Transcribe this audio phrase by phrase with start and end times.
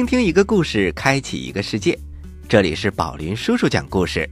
[0.00, 1.94] 倾听一个故事，开启一个世界。
[2.48, 4.26] 这里是宝林叔叔讲故事，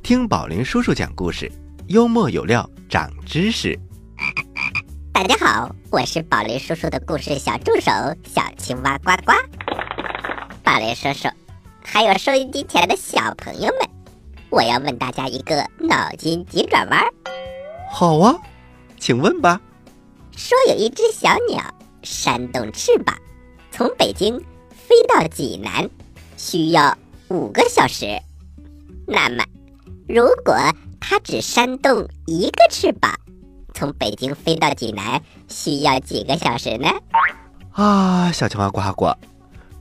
[0.00, 1.50] 听宝林叔叔讲故事，
[1.88, 3.76] 幽默有料，长知识。
[5.12, 7.90] 大家好，我是宝林叔叔的故事小助手
[8.24, 9.32] 小青蛙呱呱。
[10.62, 11.28] 宝林叔叔，
[11.82, 13.90] 还有收音机前的小朋友们，
[14.50, 17.04] 我要问大家一个脑筋急转弯。
[17.90, 18.38] 好啊，
[19.00, 19.60] 请问吧。
[20.36, 21.60] 说有一只小鸟
[22.04, 23.18] 扇动翅膀，
[23.72, 24.40] 从北京
[24.88, 25.90] 飞到济南，
[26.38, 26.96] 需要
[27.28, 28.18] 五个小时。
[29.06, 29.44] 那么，
[30.08, 30.54] 如果
[30.98, 33.12] 它只扇动一个翅膀，
[33.74, 36.88] 从北京飞到济南需要几个小时呢？
[37.72, 39.12] 啊，小青蛙呱呱，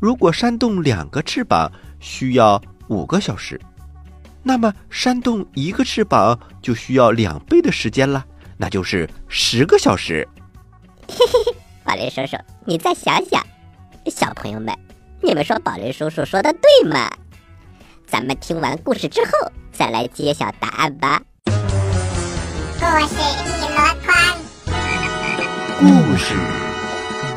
[0.02, 3.62] 如果扇动两个翅膀需要五个小时，
[4.44, 8.26] 那么扇动一个翅膀就需要两倍的时间了，
[8.58, 10.28] 那就是十个小时。
[11.08, 12.36] 嘿嘿嘿宝林叔叔，
[12.66, 13.42] 你再想想，
[14.08, 14.78] 小朋友们，
[15.22, 17.10] 你们说宝林叔叔说的对吗？
[18.06, 19.32] 咱们听完故事之后
[19.72, 21.22] 再来揭晓答案吧。
[21.46, 24.16] 故事一箩筐，
[25.80, 26.34] 故事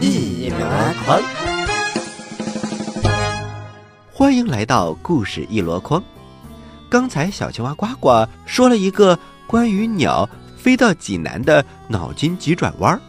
[0.01, 0.57] 一箩
[1.05, 1.21] 筐，
[4.13, 6.03] 欢迎来到故事一箩筐。
[6.89, 13.01] 刚才小青蛙呱呱说了一个关于鸟飞到济南的脑筋急转弯儿。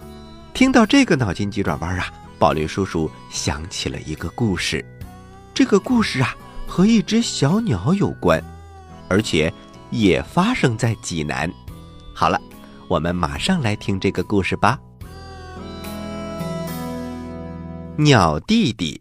[0.53, 4.83] 听到这个脑筋急转弯啊，宝林叔叔想起了一个故事。
[5.53, 6.35] 这个故事啊，
[6.65, 8.43] 和一只小鸟有关，
[9.07, 9.53] 而且
[9.91, 11.47] 也发生在济南。
[12.15, 12.41] 好了，
[12.87, 14.79] 我们马上来听这个故事吧。
[17.95, 18.99] 鸟弟弟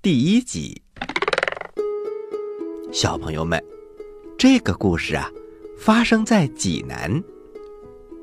[0.00, 0.80] 第一集，
[2.90, 3.62] 小朋友们，
[4.38, 5.30] 这个故事啊，
[5.78, 7.22] 发生在济南。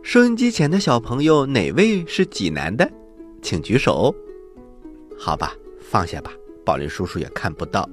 [0.01, 2.91] 收音机前的小朋友，哪位是济南的？
[3.43, 4.15] 请举手。
[5.19, 6.31] 好吧，放下吧，
[6.65, 7.87] 宝林叔叔也看不到。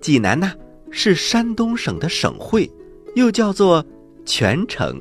[0.00, 0.52] 济南呢，
[0.90, 2.70] 是山东省的省会，
[3.16, 3.84] 又叫做
[4.24, 5.00] 泉城。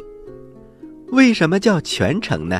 [1.09, 2.59] 为什么叫泉城呢？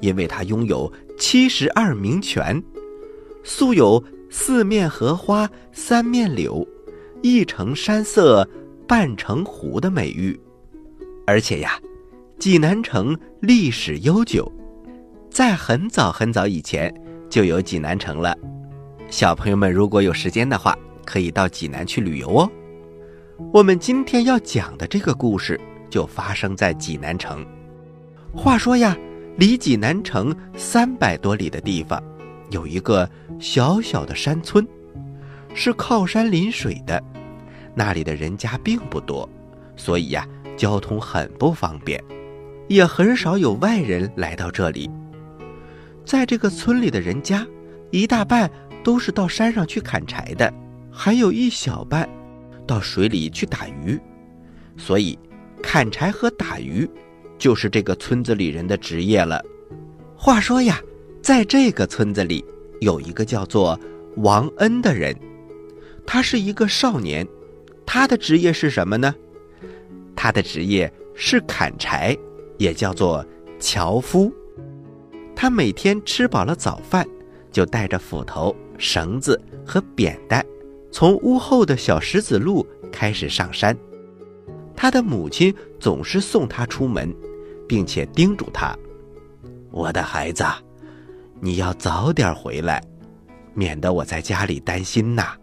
[0.00, 2.62] 因为它拥有七十二名泉，
[3.42, 6.66] 素有“四面荷花三面柳，
[7.22, 8.48] 一城山色
[8.86, 10.38] 半城湖”的美誉。
[11.26, 11.80] 而且呀，
[12.38, 14.50] 济南城历史悠久，
[15.32, 16.92] 在很早很早以前
[17.30, 18.36] 就有济南城了。
[19.08, 20.76] 小朋友们如果有时间的话，
[21.06, 22.50] 可以到济南去旅游哦。
[23.50, 27.46] 我们今天要讲的这个故事就发生在济南城。
[28.34, 28.94] 话说呀，
[29.38, 32.02] 离济南城三百多里的地方，
[32.50, 33.08] 有一个
[33.40, 34.68] 小小的山村，
[35.54, 37.02] 是靠山临水的，
[37.74, 39.26] 那里的人家并不多，
[39.76, 40.28] 所以呀，
[40.58, 41.98] 交通很不方便。
[42.68, 44.90] 也很少有外人来到这里。
[46.04, 47.46] 在这个村里的人家，
[47.90, 48.50] 一大半
[48.82, 50.52] 都是到山上去砍柴的，
[50.90, 52.08] 还有一小半
[52.66, 53.98] 到水里去打鱼。
[54.76, 55.18] 所以，
[55.62, 56.88] 砍柴和打鱼
[57.38, 59.42] 就是这个村子里人的职业了。
[60.16, 60.80] 话说呀，
[61.22, 62.44] 在这个村子里
[62.80, 63.78] 有一个叫做
[64.16, 65.16] 王恩的人，
[66.06, 67.26] 他是一个少年，
[67.86, 69.14] 他的职业是什么呢？
[70.16, 72.16] 他的职业是砍柴。
[72.58, 73.26] 也叫做
[73.58, 74.32] 樵夫。
[75.42, 77.04] 他每天吃饱了早饭，
[77.50, 80.40] 就带着斧头、绳子和扁担，
[80.92, 83.76] 从屋后的小石子路开始上山。
[84.76, 87.12] 他的母亲总是送他出门，
[87.66, 88.72] 并且叮嘱他
[89.72, 90.44] ：“我的孩子，
[91.40, 92.80] 你要早点回来，
[93.52, 95.36] 免得我在家里担心呐。”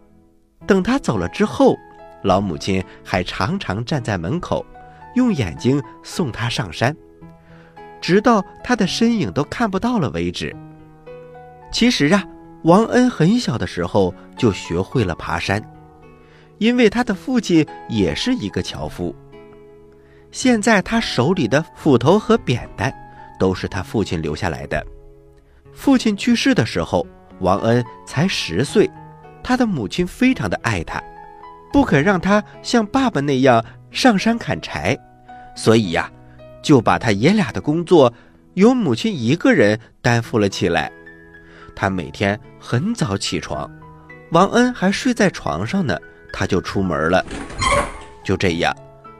[0.66, 1.76] 等他走了之后，
[2.22, 4.64] 老母亲还常常站在门口，
[5.14, 6.96] 用眼睛送他上山。
[8.00, 10.54] 直到他的身影都看不到了为止。
[11.72, 12.24] 其实啊，
[12.64, 15.62] 王恩很小的时候就学会了爬山，
[16.58, 19.14] 因为他的父亲也是一个樵夫。
[20.30, 22.92] 现在他手里的斧头和扁担
[23.38, 24.84] 都是他父亲留下来的。
[25.72, 27.06] 父亲去世的时候，
[27.40, 28.90] 王恩才十岁，
[29.42, 31.02] 他的母亲非常的爱他，
[31.72, 34.98] 不肯让他像爸爸那样上山砍柴，
[35.54, 36.10] 所以呀。
[36.62, 38.12] 就把他爷俩的工作
[38.54, 40.90] 由母亲一个人担负了起来。
[41.74, 43.70] 他每天很早起床，
[44.32, 45.96] 王恩还睡在床上呢，
[46.32, 47.24] 他就出门了。
[48.22, 48.74] 就这样，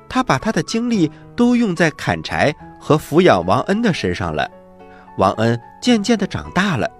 [0.08, 4.50] 他把他的精力都用在砍柴和抚养王恩的身上了。
[5.16, 6.90] 王恩渐渐的长大了，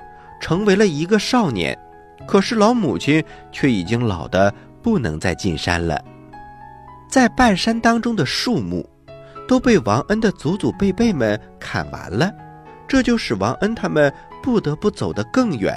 [0.40, 1.78] 成为了一个少年。
[2.26, 4.52] 可是老母亲却已经老得
[4.82, 6.02] 不能再进山了。
[7.08, 8.88] 在半山当中的树木，
[9.50, 12.32] 都被王恩的祖祖辈辈们砍完了，
[12.87, 15.76] 这就使王恩他们不得不走得更远。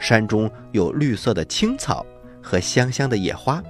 [0.00, 2.04] 山中有绿色的青草
[2.42, 3.62] 和香香的野花，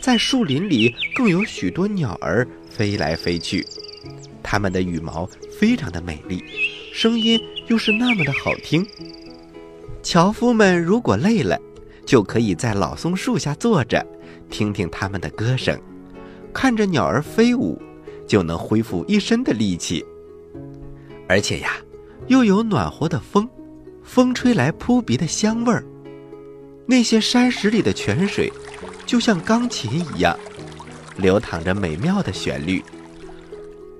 [0.00, 3.66] 在树林里更有许多鸟儿飞来飞去，
[4.40, 5.28] 它们的羽毛
[5.58, 6.44] 非常的美丽，
[6.94, 8.86] 声音又是那么的好听。
[10.00, 11.58] 樵夫们如果累了，
[12.06, 14.06] 就可以在老松树下坐着，
[14.48, 15.76] 听听它们的歌声，
[16.54, 17.82] 看着鸟儿飞舞，
[18.32, 20.02] 就能恢复一身的力气。
[21.28, 21.76] 而且呀，
[22.28, 23.46] 又有暖和的风，
[24.02, 25.84] 风吹来扑鼻的香味儿。
[26.86, 28.50] 那些山石里的泉水，
[29.04, 30.34] 就像钢琴一样，
[31.18, 32.82] 流淌着美妙的旋律。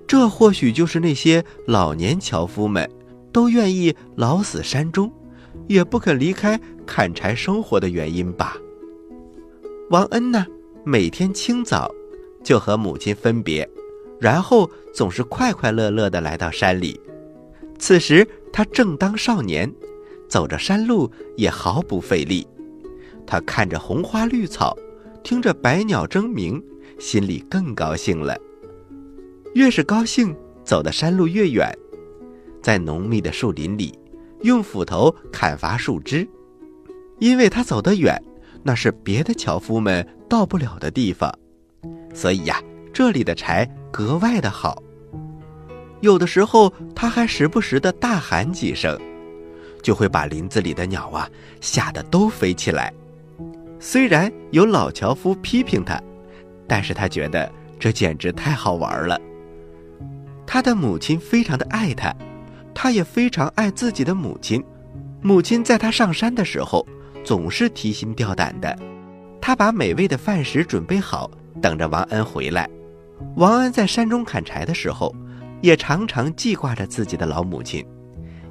[0.07, 2.91] 这或许就是那些老年樵夫们
[3.35, 5.13] 都愿意老死山中。
[5.69, 8.57] 也不肯离开砍柴生活的原因吧。
[9.91, 10.47] 王恩呢，
[10.85, 11.95] 每天清早
[12.43, 13.69] 就和母亲分别，
[14.23, 16.99] 然后总是快快乐乐地来到山里。
[17.77, 19.69] 此时他正当少年，
[20.29, 22.47] 走着山路也毫不费力。
[23.27, 24.77] 他看着红花绿草，
[25.25, 26.63] 听着百鸟争鸣，
[27.01, 28.39] 心里更高兴了。
[29.55, 31.77] 越是高兴，走的山路越远，
[32.63, 33.99] 在浓密的树林里。
[34.43, 36.29] 用斧头砍伐树枝，
[37.19, 38.21] 因为他走得远，
[38.63, 41.33] 那是别的樵夫们到不了的地方，
[42.15, 42.61] 所以呀，
[42.93, 44.83] 这里的柴格外的好。
[46.01, 48.99] 有的时候，他还时不时的大喊几声，
[49.81, 51.31] 就会把林子里的鸟啊
[51.61, 52.93] 吓得都飞起来。
[53.79, 56.03] 虽然有老樵夫批评他，
[56.67, 57.49] 但是他觉得
[57.79, 59.21] 这简直太好玩了。
[60.47, 62.13] 他的母亲非常的爱他。
[62.75, 64.65] 他也非常爱自己的母亲，
[65.21, 66.85] 母亲在他上山的时候
[67.23, 68.77] 总是提心吊胆的。
[69.43, 71.31] 他把美味的饭食准备好，
[71.61, 72.67] 等着王恩回来。
[73.37, 75.15] 王恩在山中砍柴的时候，
[75.61, 77.87] 也常常记挂着自己的老母亲，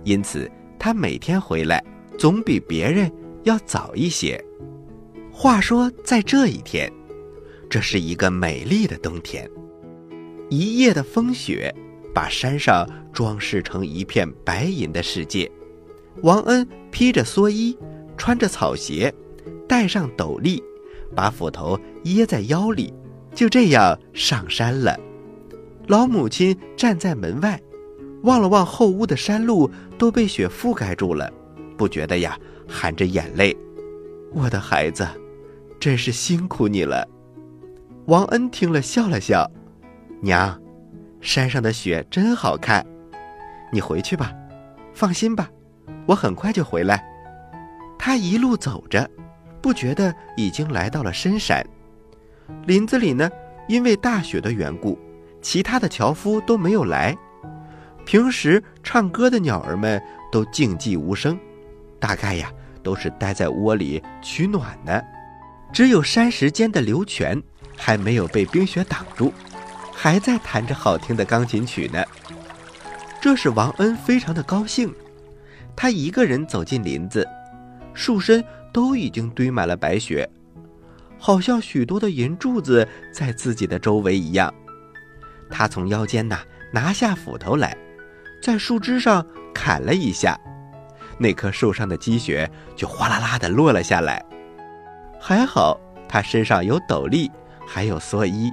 [0.03, 1.83] 因此他每天回来
[2.17, 3.11] 总比别人
[3.43, 4.43] 要早一些。
[5.31, 6.91] 话说，在这一天，
[7.69, 9.49] 这是一个美丽的冬天，
[10.49, 11.73] 一夜的风雪。
[12.13, 15.49] 把山上装饰成一片白银的世界。
[16.23, 17.77] 王恩披着蓑衣，
[18.17, 19.13] 穿着草鞋，
[19.65, 20.61] 戴上斗笠，
[21.15, 22.93] 把斧头掖在腰里，
[23.33, 24.97] 就这样上山了。
[25.87, 27.59] 老母亲站在门外，
[28.23, 31.31] 望了望后屋的山路，都被雪覆盖住了，
[31.77, 32.37] 不觉得呀，
[32.67, 33.55] 含着眼泪
[34.33, 35.07] ：“我的孩子，
[35.79, 37.07] 真是辛苦你了。”
[38.05, 39.49] 王恩听了，笑了笑
[40.21, 40.59] ：“娘。”
[41.21, 42.85] 山上的雪真好看，
[43.71, 44.33] 你回去吧，
[44.93, 45.49] 放心吧，
[46.07, 47.03] 我很快就回来。
[47.99, 49.07] 他一路走着，
[49.61, 51.63] 不觉得已经来到了深山。
[52.65, 53.29] 林子里呢，
[53.67, 54.97] 因为大雪的缘故，
[55.41, 57.17] 其他的樵夫都没有来。
[58.05, 61.37] 平时唱歌的鸟儿们都静寂无声，
[61.99, 65.01] 大概呀都是待在窝里取暖呢。
[65.71, 67.41] 只有山石间的流泉
[67.77, 69.33] 还没有被冰雪挡住。
[69.93, 72.03] 还在弹着好听的钢琴曲呢。
[73.21, 74.91] 这使王恩非常的高兴。
[75.75, 77.27] 他一个人走进林子，
[77.93, 78.43] 树身
[78.73, 80.27] 都已经堆满了白雪，
[81.21, 84.51] 好像许多的银柱子在自己的周围一样。
[85.51, 86.39] 他从腰间呐
[86.73, 87.77] 拿下斧头来，
[88.41, 89.23] 在树枝上
[89.53, 90.35] 砍了一下，
[91.19, 94.25] 那棵树上的积雪就哗啦啦的落了下来。
[95.19, 97.29] 还好他身上有斗笠，
[97.67, 98.51] 还有蓑衣。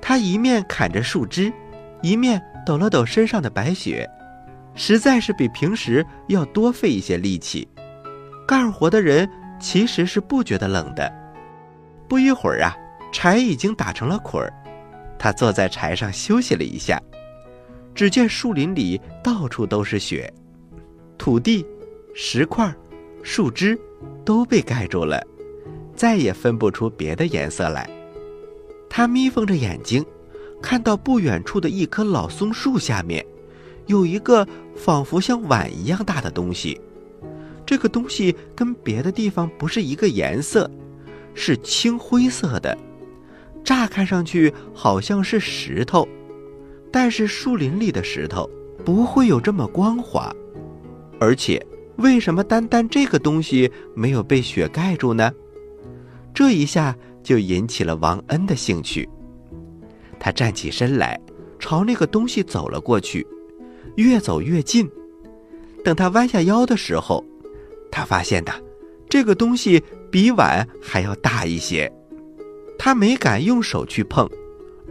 [0.00, 1.52] 他一面砍着树枝，
[2.02, 4.08] 一面抖了抖身上的白雪，
[4.76, 7.66] 实在是比平时要多费一些力气。
[8.46, 9.28] 干活的人
[9.58, 11.23] 其实是不觉得冷的。
[12.14, 12.76] 不一会儿啊，
[13.12, 14.52] 柴已经打成了捆儿。
[15.18, 17.02] 他坐在柴上休息了一下，
[17.92, 20.32] 只见树林里到处都是雪，
[21.18, 21.66] 土地、
[22.14, 22.72] 石块、
[23.24, 23.76] 树枝
[24.24, 25.20] 都被盖住了，
[25.96, 27.90] 再也分不出别的颜色来。
[28.88, 30.06] 他眯缝着眼睛，
[30.62, 33.26] 看到不远处的一棵老松树下面，
[33.86, 36.80] 有一个仿佛像碗一样大的东西。
[37.66, 40.70] 这个东西跟别的地方不是一个颜色，
[41.34, 42.76] 是青灰色的，
[43.62, 46.08] 乍看上去好像是石头，
[46.90, 48.48] 但是树林里的石头
[48.84, 50.34] 不会有这么光滑。
[51.20, 51.64] 而且，
[51.96, 55.32] 为什么单单这个东西没有被雪盖住呢？
[56.32, 56.96] 这一下。
[57.24, 59.08] 就引起了王恩的兴趣。
[60.20, 61.18] 他站起身来，
[61.58, 63.26] 朝那个东西走了过去，
[63.96, 64.86] 越走越近。
[65.82, 67.24] 等他弯下腰的时候，
[67.90, 68.52] 他发现呐，
[69.08, 69.82] 这个东西
[70.14, 71.92] 比碗还要大一些。
[72.78, 74.30] 他没敢用手去碰，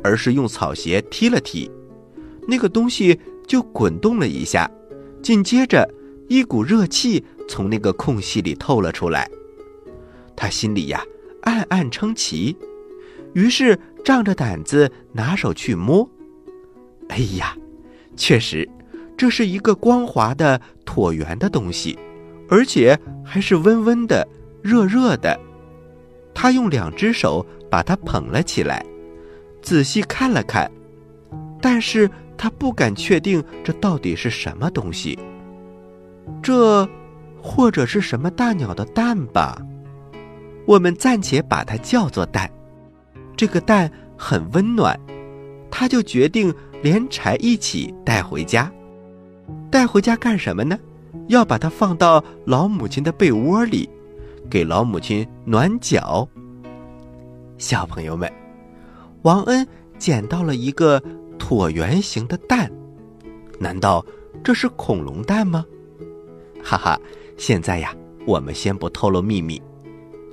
[0.03, 1.71] 而是用草鞋踢了踢，
[2.45, 4.69] 那个东西就滚动了一下。
[5.21, 5.89] 紧接着，
[6.27, 9.31] 一股热气从那个空隙里透了出来。
[10.35, 11.01] 他心里呀
[11.43, 12.57] 暗暗称奇，
[13.31, 16.05] 于是仗着胆子拿手去摸。
[17.07, 17.55] 哎呀，
[18.17, 18.69] 确实，
[19.15, 21.97] 这是一个光滑的椭圆的东西，
[22.49, 24.27] 而且还是温温的、
[24.63, 25.39] 热热的。
[26.33, 28.83] 他用两只手把它捧了起来，
[29.61, 30.69] 仔细看了看，
[31.61, 35.19] 但是他不敢确定这到底是什么东西。
[36.41, 36.89] 这，
[37.41, 39.61] 或者是什么大鸟的蛋吧？
[40.65, 42.49] 我们暂且把它叫做蛋。
[43.35, 44.99] 这个蛋很温暖，
[45.69, 48.71] 他就决定连柴一起带回家。
[49.69, 50.77] 带回家干什么呢？
[51.27, 53.89] 要把它放到老母亲的被窝里，
[54.49, 56.27] 给老母亲暖脚。
[57.57, 58.31] 小朋友们，
[59.21, 59.65] 王恩
[59.97, 61.01] 捡到了一个
[61.39, 62.71] 椭圆形的蛋，
[63.59, 64.05] 难道
[64.43, 65.65] 这是恐龙蛋吗？
[66.63, 66.99] 哈哈，
[67.37, 67.95] 现在呀，
[68.25, 69.61] 我们先不透露秘密。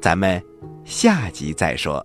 [0.01, 0.43] 咱们
[0.85, 2.05] 下集再说。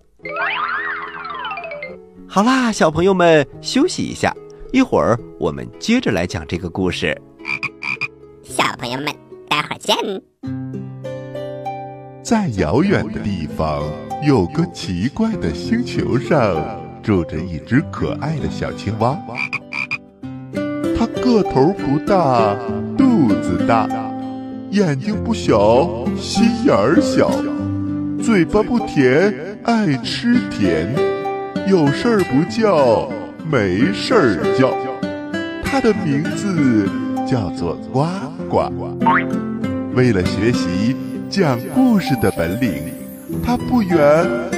[2.28, 4.34] 好啦，小朋友们休息一下，
[4.72, 7.16] 一会儿我们接着来讲这个故事。
[8.42, 9.06] 小朋友们，
[9.48, 9.96] 待会儿见。
[12.28, 13.84] 在遥远的地方，
[14.26, 16.56] 有个奇怪的星球上，
[17.00, 19.16] 住着一只可爱的小青蛙。
[20.98, 22.56] 它个头不大，
[22.98, 23.88] 肚子大，
[24.72, 27.30] 眼睛不小，心眼儿小。
[28.20, 30.92] 嘴巴不甜，爱吃甜，
[31.68, 33.08] 有事儿不叫，
[33.48, 34.74] 没事儿叫。
[35.62, 36.88] 它的名字
[37.24, 38.04] 叫做呱
[38.50, 38.68] 呱。
[39.94, 40.96] 为了学习
[41.28, 42.92] 讲故事的本领，
[43.44, 43.98] 它不远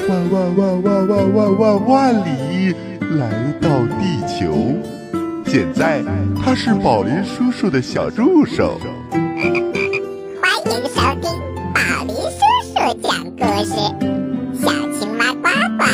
[0.08, 2.74] 万万万万万万万万里
[3.18, 4.74] 来到地球。
[5.46, 6.02] 现在，
[6.44, 8.78] 它是宝林叔叔的小助手。
[9.10, 11.30] 欢迎收听
[11.72, 13.74] 宝林叔叔讲故事，
[14.60, 15.48] 小青蛙呱
[15.78, 15.84] 呱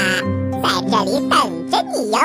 [0.60, 2.18] 在这里等着你哟。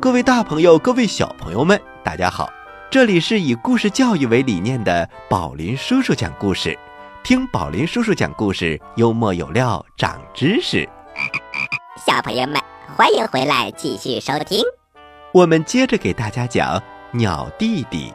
[0.00, 2.48] 各位大朋友，各位小朋友们，大家好！
[2.88, 6.78] 这里是以故事教育为理念的宝林叔叔讲故事，
[7.26, 10.88] 听宝林叔叔讲故事，幽默有料，长知识。
[12.06, 12.54] 小朋友们，
[12.96, 14.62] 欢迎回来继续收听。
[15.34, 16.80] 我们接着给大家讲
[17.10, 18.14] 鸟弟弟。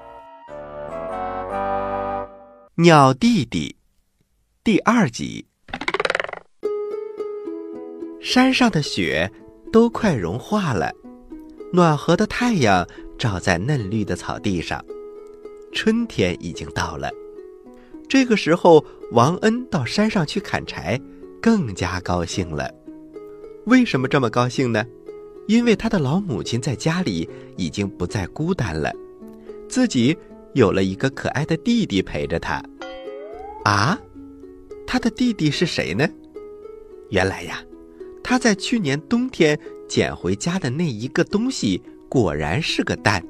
[2.76, 3.76] 鸟弟弟，
[4.64, 5.46] 第二集。
[8.22, 9.30] 山上的雪
[9.74, 10.90] 都快融化了，
[11.74, 12.88] 暖和的太阳
[13.20, 14.82] 照在嫩绿的草地上，
[15.74, 17.12] 春天已经到了。
[18.12, 21.00] 这个时候，王恩到山上去砍柴，
[21.42, 22.70] 更加高兴了。
[23.68, 24.86] 为什么这么高兴呢？
[25.48, 28.92] 因为他的老母亲在家里已经不再孤单了，
[29.70, 30.18] 自己
[30.56, 32.62] 有了一个可爱的弟弟陪着他。
[33.64, 33.98] 啊，
[34.86, 36.06] 他的弟弟是谁呢？
[37.12, 37.64] 原来呀，
[38.22, 43.24] 他在去年冬天捡回家的那一个东西，果然是个蛋。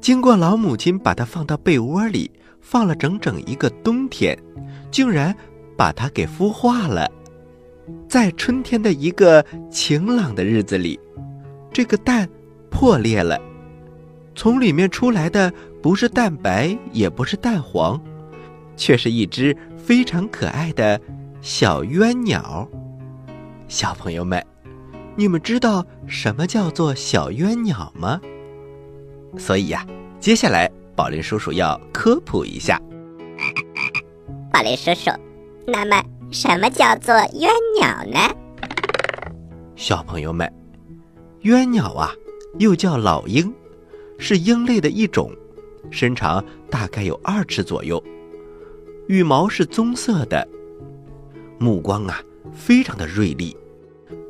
[0.00, 2.28] 经过老母亲把它放到被窝里，
[2.64, 4.36] 放了整整一个冬天，
[4.90, 5.36] 竟然
[5.76, 7.08] 把它给孵化了。
[8.08, 10.98] 在春天的一个晴朗的日子里，
[11.70, 12.26] 这个蛋
[12.70, 13.38] 破裂了，
[14.34, 15.52] 从里面出来的
[15.82, 18.00] 不是蛋白，也不是蛋黄，
[18.76, 20.98] 却是一只非常可爱的
[21.42, 22.66] 小鸳鸟。
[23.68, 24.42] 小朋友们，
[25.14, 28.18] 你们知道什么叫做小鸳鸟吗？
[29.36, 29.86] 所以呀，
[30.18, 32.80] 接下来宝林叔叔要科普一下。
[34.52, 35.10] 宝林叔叔，
[35.66, 38.18] 那么什么叫做鸢鸟呢？
[39.74, 40.50] 小朋友们，
[41.42, 42.12] 鸢鸟啊，
[42.58, 43.52] 又叫老鹰，
[44.18, 45.32] 是鹰类的一种，
[45.90, 48.02] 身长大概有二尺左右，
[49.08, 50.46] 羽毛是棕色的，
[51.58, 52.22] 目光啊
[52.52, 53.56] 非常的锐利。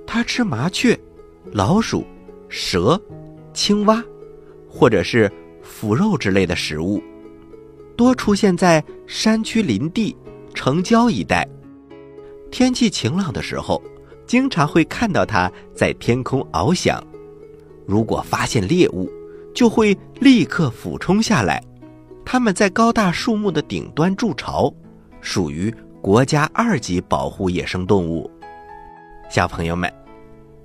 [0.06, 0.98] 它吃麻雀、
[1.52, 2.04] 老鼠、
[2.48, 2.98] 蛇、
[3.52, 4.02] 青蛙，
[4.68, 5.30] 或者是
[5.84, 7.02] 腐肉之类的食物，
[7.94, 10.16] 多出现在山区林地、
[10.54, 11.46] 城郊一带。
[12.50, 13.82] 天气晴朗的时候，
[14.26, 16.98] 经常会看到它在天空翱翔。
[17.84, 19.12] 如果发现猎物，
[19.54, 21.62] 就会立刻俯冲下来。
[22.24, 24.72] 它们在高大树木的顶端筑巢，
[25.20, 28.30] 属于国家二级保护野生动物。
[29.28, 29.92] 小朋友们，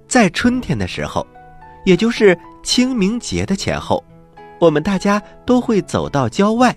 [0.07, 1.27] 在春天的时候，
[1.85, 4.01] 也就是清明节的前后，
[4.60, 6.75] 我们大家都会走到郊外，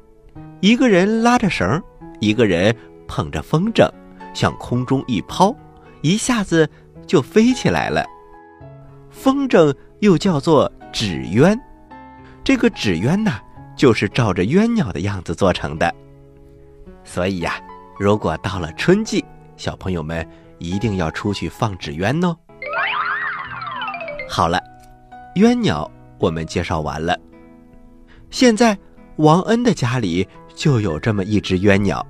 [0.61, 1.83] 一个人拉着绳，
[2.21, 2.75] 一个人
[3.09, 3.91] 捧着风筝，
[4.33, 5.55] 向空中一抛，
[6.01, 6.69] 一下子
[7.07, 8.07] 就飞起来了。
[9.11, 11.59] 风筝又叫做纸鸢，
[12.45, 13.41] 这个纸鸢呐，
[13.77, 15.93] 就是照着鸢鸟的样子做成的。
[17.05, 17.61] 所以呀，
[17.99, 19.25] 如果到了春季，
[19.57, 20.27] 小朋友们
[20.59, 22.37] 一定要出去放纸鸢哦。
[24.29, 24.61] 好了，
[25.35, 27.19] 鸢鸟我们介绍完了。
[28.33, 28.77] 现在
[29.17, 32.05] 王恩的家里就有这么一只鸳鸟。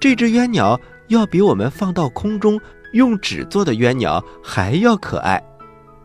[0.00, 2.58] 这只鸳鸟要比我们放到空中
[2.94, 5.40] 用纸做的鸳鸟还要可爱，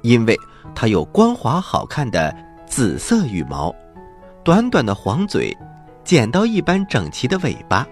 [0.01, 0.37] 因为
[0.75, 2.35] 它有光滑好看的
[2.67, 3.73] 紫色羽毛，
[4.43, 5.55] 短短的黄嘴，
[6.03, 7.87] 剪刀一般整齐的尾巴，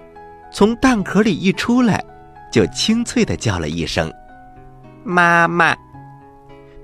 [0.51, 2.03] 从蛋壳里一出来，
[2.51, 4.11] 就清脆的叫了一声
[5.05, 5.73] “妈妈”。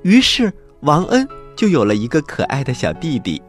[0.04, 0.52] 于是
[0.82, 1.28] 王恩
[1.58, 3.42] 就有了一个可爱的小弟弟，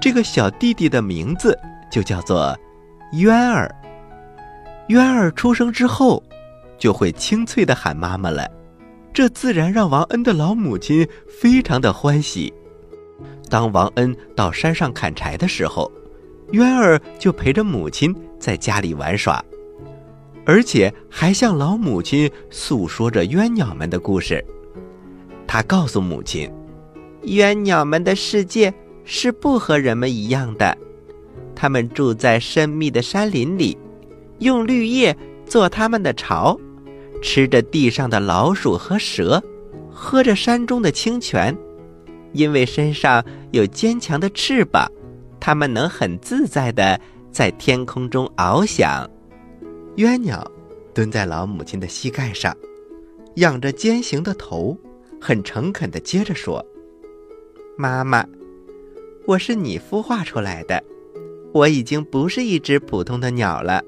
[0.00, 1.58] 这个小弟弟的名字
[1.90, 2.56] 就叫做
[3.12, 3.74] 渊儿。
[4.88, 6.22] 渊儿出生之后，
[6.78, 8.48] 就会清脆的喊妈妈了，
[9.12, 11.06] 这自然让王恩的老母亲
[11.40, 12.52] 非常的欢喜。
[13.48, 15.90] 当王恩到山上砍柴的时候，
[16.52, 19.42] 渊儿就陪着母亲在家里玩耍，
[20.44, 24.44] 而且还向老母亲诉说着鸢鸟们的故事。
[25.46, 26.52] 他告诉母亲，
[27.22, 28.72] 鸢鸟们的世界
[29.06, 30.76] 是不和人们一样的，
[31.54, 33.78] 它们住在深密的山林里，
[34.40, 35.16] 用绿叶
[35.46, 36.58] 做它们的巢，
[37.22, 39.42] 吃着地上的老鼠和蛇，
[39.90, 41.56] 喝着山中的清泉。
[42.32, 44.90] 因为身上有坚强的翅膀，
[45.40, 49.08] 它们能很自在的在天空中翱翔。
[49.96, 50.46] 鸳鸟
[50.92, 52.54] 蹲在老母亲的膝盖上，
[53.36, 54.76] 仰着尖形的头。
[55.18, 56.62] 很诚恳的接着说
[57.78, 58.22] ：“妈妈，
[59.26, 60.80] 我是你孵化出来的，
[61.52, 63.82] 我已经不是一只普通的鸟了，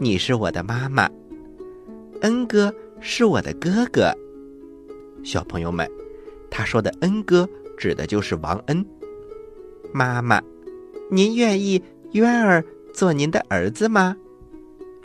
[0.00, 1.08] 你是我的妈妈，
[2.22, 4.12] 恩哥是我的哥哥。”
[5.22, 5.88] 小朋友们，
[6.50, 8.84] 他说的“恩哥”指的就是王恩。
[9.92, 10.42] 妈妈，
[11.08, 11.80] 您愿意
[12.14, 14.16] 渊儿做您的儿子吗？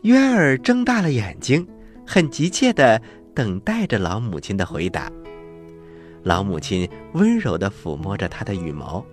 [0.01, 1.67] 渊儿睁大了眼睛，
[2.07, 2.99] 很急切的
[3.35, 5.11] 等待着老母亲的回答。
[6.23, 9.05] 老母亲温柔地抚摸着他的羽毛，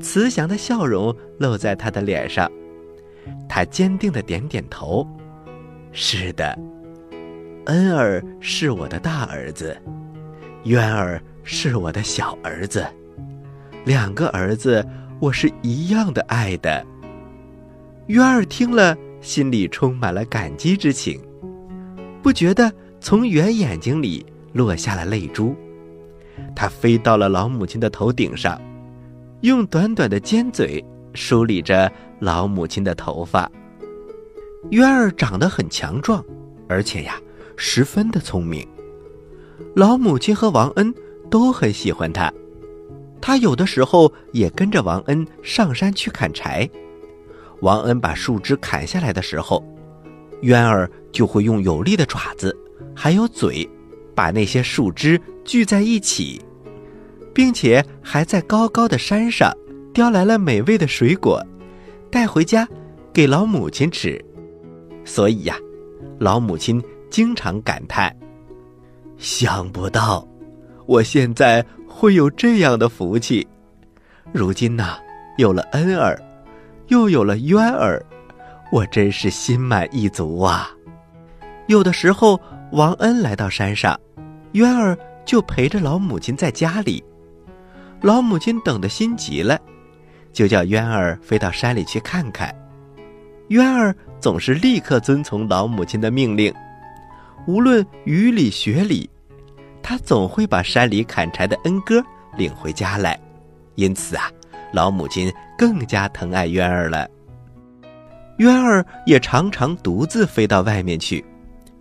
[0.00, 2.50] 慈祥的笑容露在他的脸上。
[3.48, 5.06] 他坚定地点点头
[5.92, 6.58] ：“是的，
[7.66, 9.76] 恩儿是我的大儿子，
[10.64, 12.86] 渊儿是我的小儿子，
[13.84, 14.84] 两个儿子
[15.20, 16.84] 我是一样的爱的。”
[18.08, 21.20] 渊儿听了，心里充满了感激之情，
[22.22, 25.54] 不觉得从圆眼睛里落下了泪珠。
[26.56, 28.60] 它飞到了老母亲的头顶上，
[29.42, 33.50] 用短短的尖嘴梳理着老母亲的头发。
[34.70, 36.24] 渊儿长得很强壮，
[36.68, 37.20] 而且呀，
[37.56, 38.66] 十分的聪明。
[39.74, 40.94] 老母亲和王恩
[41.30, 42.32] 都很喜欢它。
[43.20, 46.68] 它有的时候也跟着王恩上山去砍柴。
[47.60, 49.62] 王恩把树枝砍下来的时候，
[50.42, 52.56] 渊儿就会用有力的爪子，
[52.94, 53.68] 还有嘴。
[54.12, 56.42] 把那些树枝聚在一起，
[57.34, 59.52] 并且还在高高的山上
[59.92, 61.40] 叼来了美味的水果，
[62.10, 62.66] 带回家
[63.12, 64.22] 给老母亲吃。
[65.04, 65.56] 所以呀，
[66.18, 68.14] 老母亲经常感叹
[69.18, 70.26] ：“想不到，
[70.86, 73.46] 我现在会有这样的福气。
[74.32, 74.98] 如今呐，
[75.38, 76.20] 有了恩儿，
[76.88, 78.04] 又有了渊儿，
[78.70, 80.70] 我真是心满意足啊！”
[81.66, 82.40] 有的时候，
[82.72, 83.98] 王恩来到山上。
[84.52, 87.02] 渊儿就陪着老母亲在家里，
[88.02, 89.58] 老母亲等得心急了，
[90.32, 92.54] 就叫渊儿飞到山里去看看。
[93.48, 96.52] 渊儿总是立刻遵从老母亲的命令，
[97.46, 99.08] 无论雨里雪里，
[99.82, 102.02] 他总会把山里砍柴的恩哥
[102.36, 103.18] 领回家来。
[103.74, 104.30] 因此啊，
[104.72, 107.08] 老母亲更加疼爱渊儿了。
[108.38, 111.24] 渊儿也常常独自飞到外面去。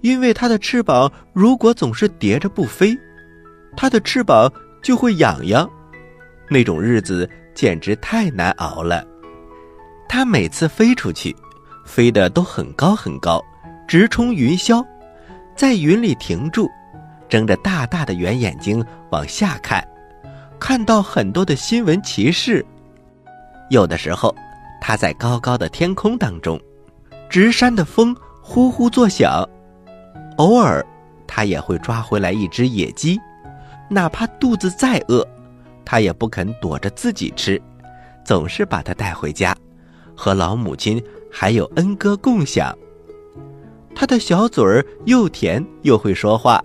[0.02, 2.98] 因为它的翅膀如果总是叠着不飞，
[3.76, 4.50] 它的翅膀
[4.82, 5.70] 就会痒痒，
[6.50, 9.06] 那种日子简直太难熬了。
[10.08, 11.36] 它每次飞出去，
[11.86, 13.44] 飞得都很高很高，
[13.88, 14.84] 直冲云霄，
[15.56, 16.68] 在云里停住，
[17.30, 19.88] 睁着大大的圆眼睛往下看，
[20.60, 22.66] 看到很多的新闻奇事。
[23.70, 24.36] 有的时候，
[24.82, 26.60] 它在高高的天空当中，
[27.30, 29.48] 直山的风呼呼作响。
[30.38, 30.84] 偶尔，
[31.28, 33.20] 他也会抓回来一只野鸡，
[33.90, 35.24] 哪怕肚子再饿，
[35.90, 37.60] 他也不肯躲着自己吃，
[38.24, 39.58] 总是把它带回家，
[40.16, 42.78] 和老母亲还有恩哥共享。
[43.96, 46.64] 他的小嘴儿又甜又会说话，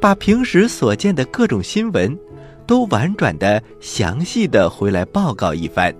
[0.00, 2.18] 把平时所见的各种新闻，
[2.66, 5.94] 都婉转的、详细的回来报告一番。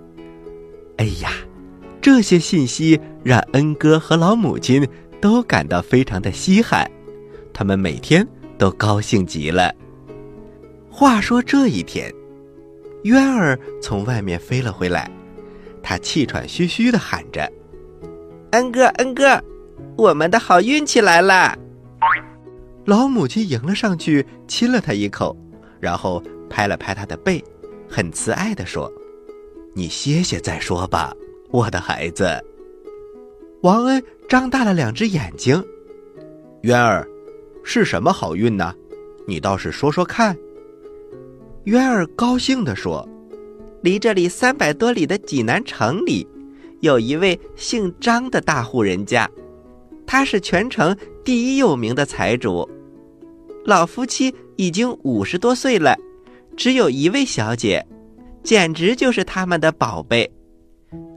[0.97, 1.29] 哎呀，
[2.01, 4.83] 这些信息让恩哥和老母亲
[5.21, 6.89] 都感到非常的稀罕，
[7.53, 9.71] 他们每天都高兴极了。
[10.97, 12.09] 话说这一天，
[13.03, 15.11] 渊儿从外面飞了回来，
[15.83, 17.51] 他气喘吁吁的喊着
[18.51, 19.43] ：“恩哥，恩哥！”
[19.97, 21.53] 我们的好运气来了！
[22.85, 25.35] 老母亲迎了上去，亲了他一口，
[25.81, 27.43] 然后拍了拍他的背，
[27.89, 28.89] 很慈爱的说
[29.75, 31.13] ：“你歇歇再说吧，
[31.51, 32.41] 我的孩子。”
[33.63, 35.61] 王恩张大了两只眼睛
[36.63, 37.05] ：“渊儿，
[37.65, 38.73] 是什么好运呢？
[39.27, 40.33] 你倒是说说看。”
[41.65, 43.07] 渊儿高兴地说
[43.81, 46.27] ：“离这里三百多里的济南城里，
[46.81, 49.27] 有一位姓张的大户人家。”
[50.05, 52.69] 他是全城第一有名的财主，
[53.65, 55.97] 老夫妻已经五十多岁了，
[56.55, 57.83] 只有一位小姐，
[58.43, 60.31] 简直就是他们的宝贝。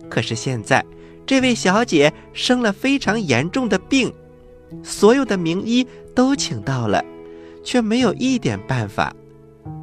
[0.09, 0.83] 可是现在，
[1.27, 4.11] 这位小姐生了非常严重的病，
[4.83, 7.05] 所有的名医都请到了，
[7.63, 9.15] 却没有一点办法。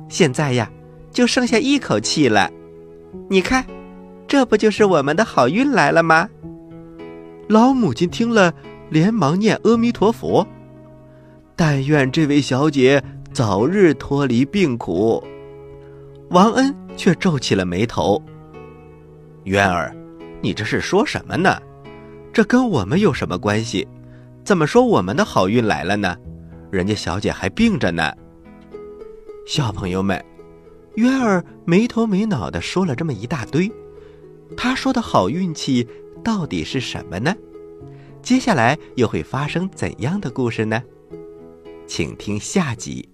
[0.09, 0.69] 现在呀，
[1.11, 2.49] 就剩下一口气了。
[3.29, 3.65] 你看，
[4.27, 6.29] 这不就是我们的好运来了吗？
[7.47, 8.53] 老母亲听了。
[8.91, 10.47] 连忙念阿弥陀佛，
[11.55, 15.21] 但愿这位小姐早日脱离病苦。
[16.29, 18.21] 王恩却皱起了眉头
[19.45, 19.91] ：“渊儿，
[20.39, 21.59] 你这是说什么呢？
[22.31, 23.87] 这跟我们有什么关系？
[24.43, 26.15] 怎么说我们的好运来了呢？
[26.69, 28.13] 人家小姐还病着呢。”
[29.45, 30.23] 小朋友们，
[30.95, 33.71] 渊儿没头没脑的说了这么一大堆，
[34.58, 35.88] 他说的好运气
[36.23, 37.36] 到底是什么呢？
[38.23, 40.81] 接下来又会发生怎样的故事呢？
[41.86, 43.08] 请听下集。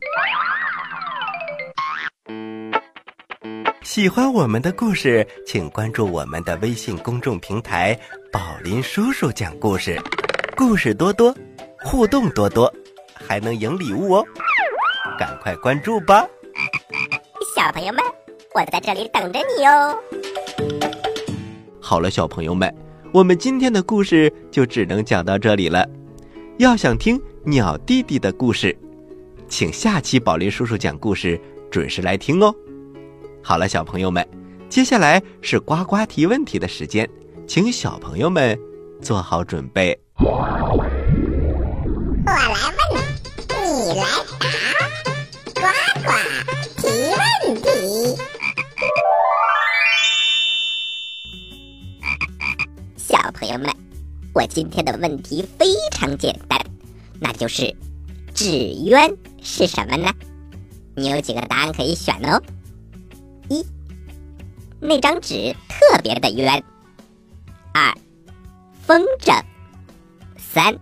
[3.83, 7.99] 喜欢我们的故事，请关注我们的微信公众平台
[8.31, 10.01] “宝林叔叔讲故事”，
[10.55, 11.35] 故事多多，
[11.83, 12.73] 互动多多，
[13.13, 14.25] 还能赢礼物哦！
[15.17, 16.27] 赶快关注吧！
[17.55, 18.03] 小朋友们，
[18.53, 19.97] 我在这里等着你哦。
[21.79, 22.73] 好了，小朋友们。
[23.13, 25.85] 我们今天的故事就只能讲到这里了。
[26.57, 28.77] 要想听鸟弟弟的故事，
[29.49, 31.37] 请下期宝林叔叔讲故事
[31.69, 32.55] 准时来听哦。
[33.43, 34.25] 好了，小朋友们，
[34.69, 37.09] 接下来是呱呱提问题的时间，
[37.45, 38.57] 请小朋友们
[39.01, 39.99] 做好准备。
[40.15, 40.47] 我
[42.25, 42.70] 来
[54.33, 56.57] 我今天的问题非常简单，
[57.19, 57.75] 那就是
[58.33, 60.11] 纸鸢是什么呢？
[60.95, 62.41] 你有几个答案可以选哦。
[63.49, 63.65] 一，
[64.79, 66.63] 那张纸特别的冤。
[67.73, 67.93] 二，
[68.81, 69.41] 风筝。
[70.37, 70.77] 三，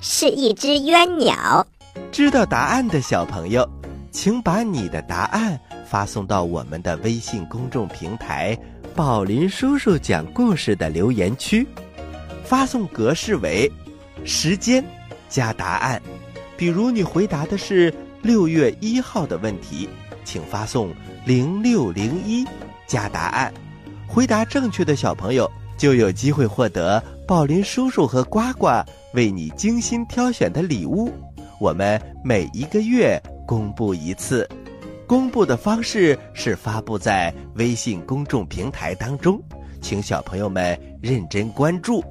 [0.00, 1.66] 是一只鸢鸟。
[2.10, 3.68] 知道答案的小朋友，
[4.10, 8.58] 请把你的答案发送到我们的微信公众平台。
[8.94, 11.66] 宝林叔叔讲故事的留言区，
[12.44, 13.70] 发送格式为
[14.24, 14.84] 时间
[15.28, 16.00] 加答案。
[16.56, 19.88] 比如你回答的是六月一号的问题，
[20.24, 20.94] 请发送
[21.26, 22.44] 零六零一
[22.86, 23.52] 加答案。
[24.06, 28.68] 回答正确的小朋友就有机会获得宝林叔叔和呱呱
[29.14, 31.10] 为你精心挑选的礼物。
[31.58, 34.48] 我们每一个月公布一次。
[35.06, 39.42] 公布的方式是发布在微信公众平台当中，
[39.82, 42.02] 请小朋友们认真关注。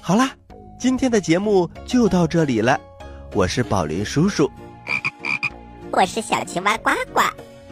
[0.00, 0.30] 好啦，
[0.78, 2.78] 今天的节目就到这里了，
[3.34, 4.50] 我是宝林叔叔，
[5.92, 7.20] 我是小青蛙呱呱，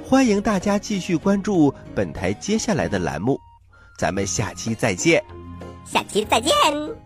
[0.04, 3.38] 欢迎大家继续关注本台接下来的栏目，
[3.98, 5.22] 咱们下期再见，
[5.84, 7.05] 下期再见。